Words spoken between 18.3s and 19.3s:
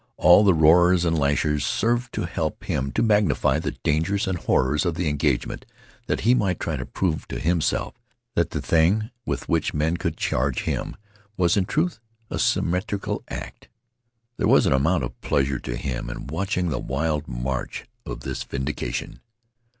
vindication.